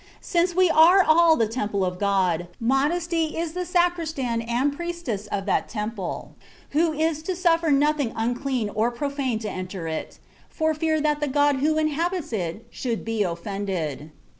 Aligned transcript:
Since 0.21 0.55
we 0.55 0.67
are 0.67 1.03
all 1.03 1.35
the 1.35 1.47
temple 1.47 1.85
of 1.85 1.99
God, 1.99 2.47
modesty 2.59 3.37
is 3.37 3.53
the 3.53 3.67
sacristan 3.67 4.41
and 4.41 4.75
priestess 4.75 5.27
of 5.27 5.45
that 5.45 5.69
temple, 5.69 6.33
who 6.71 6.91
is 6.91 7.21
to 7.21 7.35
suffer 7.35 7.69
nothing 7.69 8.11
unclean 8.15 8.71
or 8.73 8.89
profane 8.89 9.37
to 9.45 9.47
enter 9.51 9.87
it, 9.87 10.17
for 10.49 10.73
fear 10.73 10.99
that 11.01 11.19
the 11.19 11.27
God 11.27 11.57
who 11.57 11.77
inhabits 11.77 12.33
it 12.33 12.65
should 12.71 13.05
be 13.05 13.21
offended.... 13.21 14.11